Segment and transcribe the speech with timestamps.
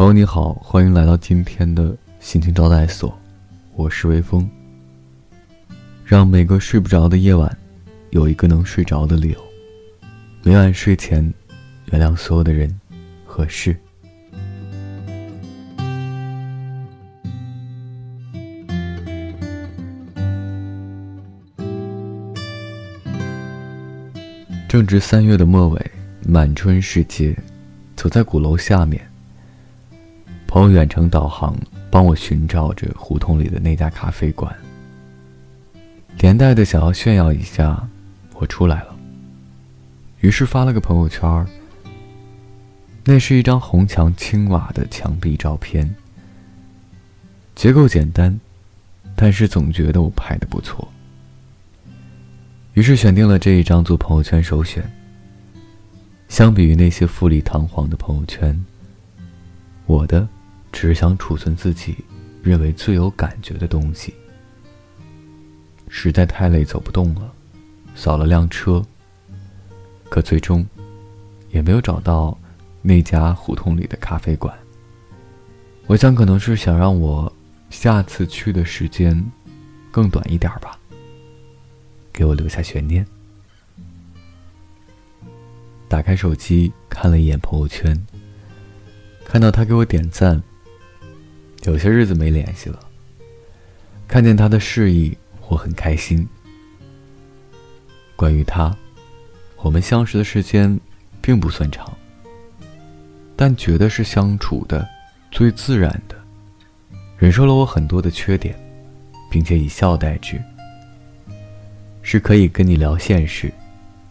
[0.00, 3.14] 朋友你好，欢迎来到今天的心情招待所，
[3.76, 4.48] 我是微风。
[6.06, 7.54] 让每个睡不着的夜晚，
[8.08, 9.38] 有一个能睡着的理由。
[10.42, 11.22] 每晚睡前，
[11.92, 12.80] 原谅所有的人
[13.26, 13.76] 和事。
[24.66, 25.90] 正值三月的末尾，
[26.26, 27.36] 满春时节，
[27.94, 29.06] 走在鼓楼下面，
[30.50, 31.56] 朋友远程导航
[31.92, 34.52] 帮我寻找着胡同里的那家咖啡馆，
[36.18, 37.88] 连带的想要炫耀一下，
[38.34, 38.96] 我出来了。
[40.18, 41.46] 于是发了个朋友圈
[43.04, 45.88] 那是一张红墙青瓦的墙壁照片，
[47.54, 48.40] 结构简单，
[49.14, 50.88] 但是总觉得我拍的不错。
[52.74, 54.82] 于是选定了这一张做朋友圈首选。
[56.28, 58.64] 相比于那些富丽堂皇的朋友圈，
[59.86, 60.28] 我的
[60.72, 61.96] 只是想储存自己
[62.42, 64.14] 认为最有感觉的东西。
[65.88, 67.32] 实在太累走不动了，
[67.94, 68.82] 扫了辆车。
[70.08, 70.66] 可最终，
[71.50, 72.36] 也没有找到
[72.82, 74.56] 那家胡同里的咖啡馆。
[75.86, 77.32] 我想可能是想让我
[77.70, 79.24] 下次去的时间
[79.90, 80.78] 更短一点吧。
[82.12, 83.06] 给我留下悬念。
[85.88, 87.96] 打开手机看了一眼朋友圈，
[89.24, 90.40] 看到他给我点赞。
[91.64, 92.78] 有些日子没联系了，
[94.08, 95.16] 看见他的示意，
[95.48, 96.26] 我很开心。
[98.16, 98.74] 关于他，
[99.58, 100.78] 我们相识的时间
[101.20, 101.90] 并不算长，
[103.36, 104.88] 但觉得是相处的
[105.30, 106.16] 最自然的，
[107.18, 108.58] 忍受了我很多的缺点，
[109.30, 110.40] 并且以笑待之。
[112.02, 113.52] 是可以跟你聊现实，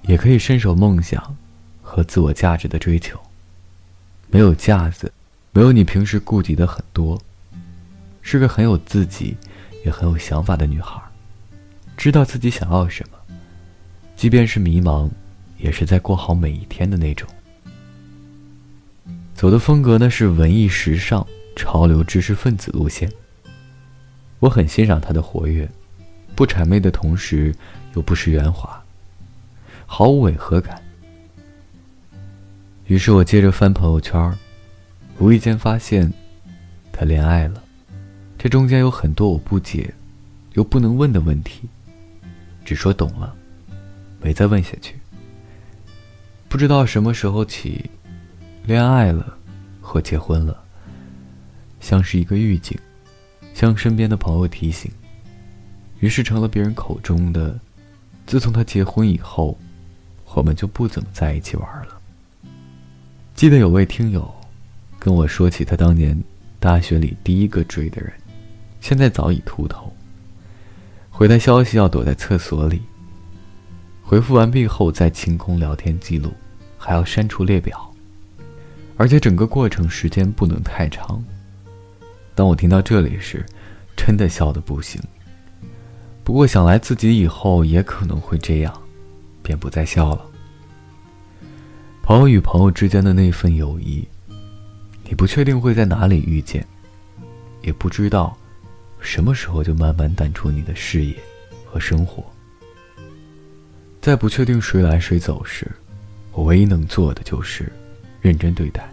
[0.03, 1.36] 也可以伸手梦想
[1.81, 3.19] 和自我价值的追求。
[4.28, 5.11] 没有架子，
[5.52, 7.19] 没有你平时顾及的很多，
[8.22, 9.35] 是个很有自己，
[9.85, 11.02] 也很有想法的女孩，
[11.97, 13.18] 知道自己想要什么，
[14.16, 15.09] 即便是迷茫，
[15.57, 17.28] 也是在过好每一天的那种。
[19.34, 21.25] 走的风格呢是文艺时尚、
[21.56, 23.12] 潮流知识分子路线。
[24.40, 25.69] 我很欣赏她的活跃。
[26.35, 27.53] 不谄媚的同时，
[27.96, 28.81] 又不失圆滑，
[29.85, 30.81] 毫无违和感。
[32.88, 34.38] 于是我接着翻朋友圈，
[35.18, 36.09] 无意间发现，
[36.94, 37.62] 他恋爱了。
[38.41, 39.94] 这中间有很多我不解，
[40.53, 41.67] 又不能问的问题，
[42.63, 43.35] 只说懂了，
[44.22, 44.95] 没再问下去。
[46.47, 47.89] 不知道什么时候起，
[48.66, 49.38] 恋爱了，
[49.81, 50.57] 或结婚了，
[51.81, 52.79] 像是一个预警，
[53.53, 54.89] 向身边的朋友提醒。
[55.99, 57.59] 于是成了别人口中的，
[58.25, 59.59] 自从他结婚以后，
[60.33, 61.99] 我们就不怎么在一起玩了。
[63.35, 64.33] 记得有位听友
[64.97, 66.17] 跟我说起他当年
[66.57, 68.13] 大学里第一个追的人，
[68.79, 69.94] 现在早已秃头。
[71.09, 72.81] 回他消息要躲在厕所里。
[74.01, 76.34] 回复完毕后再清空聊天记录，
[76.78, 77.94] 还要删除列表，
[78.97, 81.23] 而且整个过程时间不能太长。
[82.34, 83.45] 当我听到这里时，
[83.95, 85.00] 真的笑得不行。
[86.23, 88.73] 不过想来自己以后也可能会这样，
[89.44, 90.25] 便不再笑了。
[92.01, 94.07] 朋友与朋友之间的那份友谊，
[95.03, 96.66] 你不确定会在哪里遇见，
[97.61, 98.35] 也不知道
[98.99, 101.15] 什么时候就慢慢淡出你的视野
[101.65, 102.23] 和生活。
[104.01, 105.69] 在不确定谁来谁走时，
[106.31, 107.71] 我唯一能做的就是
[108.21, 108.89] 认真对待。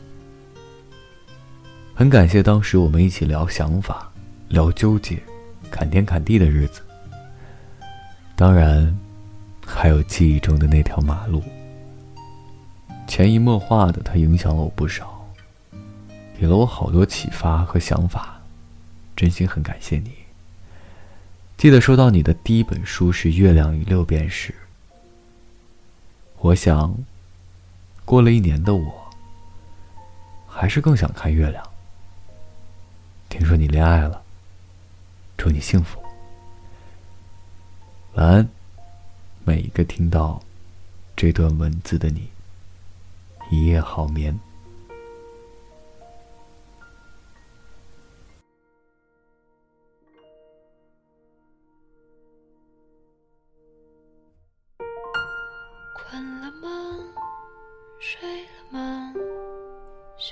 [1.94, 4.12] 很感谢当时我们一起聊想法、
[4.48, 5.18] 聊纠结、
[5.70, 6.82] 砍天砍地的日子。
[8.34, 8.94] 当然，
[9.64, 11.42] 还有记忆中的那条马路，
[13.06, 15.26] 潜移默化的，它影响了我不少，
[16.38, 18.35] 给了我好多启发和想法，
[19.16, 20.12] 真心很感谢你。
[21.56, 24.52] 记得收到你的第一本书是《月亮与六便士》，
[26.38, 26.94] 我想，
[28.04, 29.10] 过了一年的我，
[30.46, 31.66] 还是更想看月亮。
[33.30, 34.22] 听说你恋爱了，
[35.38, 35.98] 祝你幸福。
[38.14, 38.48] 晚安，
[39.44, 40.42] 每一个听到
[41.16, 42.28] 这段文字的你，
[43.50, 44.38] 一夜好眠。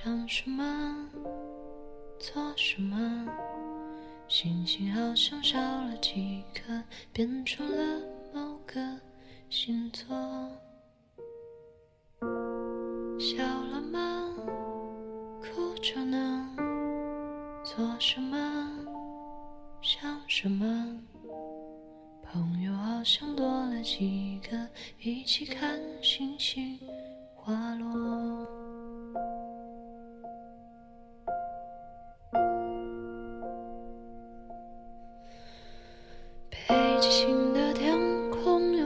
[0.05, 1.09] 想什么？
[2.19, 3.27] 做什么？
[4.29, 6.79] 星星好像少了几颗，
[7.11, 8.03] 变出了
[8.35, 9.01] 某个
[9.49, 10.15] 星座。
[13.19, 14.31] 笑了吗？
[15.41, 16.55] 哭着呢？
[17.65, 18.37] 做什么，
[19.81, 21.01] 想什么？
[22.23, 24.69] 朋友好像多了几个，
[25.01, 26.79] 一起看星星
[27.35, 28.47] 滑落。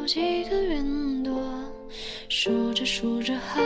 [0.08, 1.38] 几个云朵，
[2.30, 3.60] 数着数着好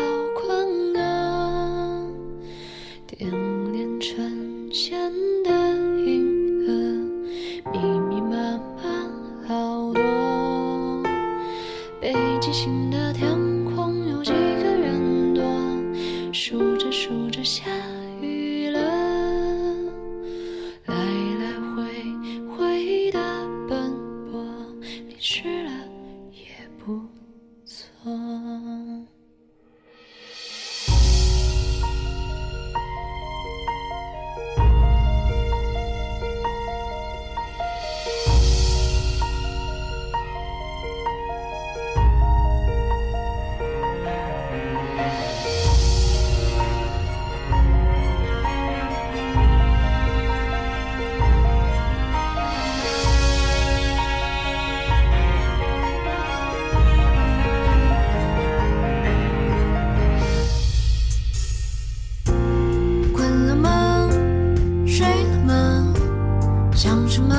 [66.93, 67.35] 想什么？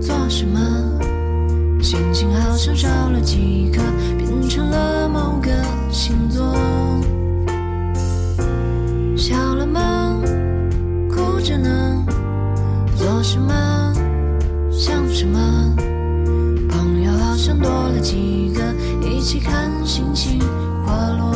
[0.00, 0.60] 做什么？
[1.82, 3.82] 心情好像少了几颗，
[4.16, 5.50] 变成了某个
[5.90, 6.54] 星座。
[9.16, 10.16] 笑了吗？
[11.10, 12.06] 哭着呢？
[12.94, 13.52] 做什么？
[14.70, 15.74] 想什么？
[16.68, 18.62] 朋友好像多了几个，
[19.04, 20.38] 一起看星星
[20.86, 21.34] 滑落。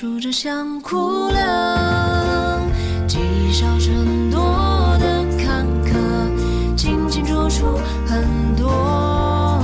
[0.00, 2.62] 数着想哭了，
[3.08, 3.18] 积
[3.50, 8.24] 少成多的坎坷，清清楚楚很
[8.54, 9.60] 多。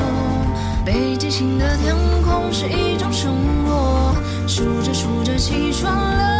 [0.84, 1.94] 北极星的天
[2.24, 3.32] 空是一种生
[3.64, 4.12] 活，
[4.48, 6.34] 数着数着起床了。